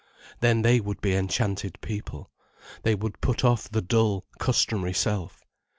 Then 0.39 0.63
they 0.63 0.79
would 0.79 0.99
be 0.99 1.13
enchanted 1.13 1.79
people, 1.79 2.31
they 2.81 2.95
would 2.95 3.21
put 3.21 3.45
off 3.45 3.69
the 3.69 3.83
dull, 3.83 4.25
customary 4.39 4.93
self. 4.93 5.45